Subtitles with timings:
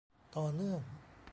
[0.35, 0.81] ต่อเนื่อง